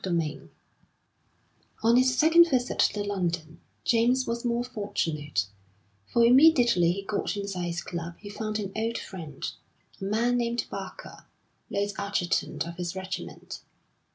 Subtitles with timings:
[0.03, 0.49] XX
[1.83, 5.45] On his second visit to London, James was more fortunate,
[6.07, 9.51] for immediately he got inside his club he found an old friend,
[10.01, 11.27] a man named Barker,
[11.69, 13.61] late adjutant of his regiment.